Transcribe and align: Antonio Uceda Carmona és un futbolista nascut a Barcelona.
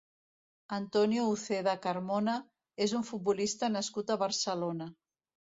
Antonio 0.77 1.25
Uceda 1.33 1.75
Carmona 1.83 2.39
és 2.87 2.97
un 3.01 3.07
futbolista 3.11 3.71
nascut 3.77 4.09
a 4.09 4.19
Barcelona. 4.27 4.91